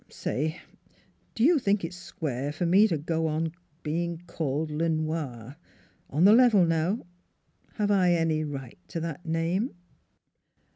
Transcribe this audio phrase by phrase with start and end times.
[0.09, 0.59] "Say,
[1.35, 3.51] do you think it's square for me to go on
[3.83, 5.57] being called Le Noir?
[6.09, 7.05] On the level, now,
[7.73, 9.75] have I any right to that name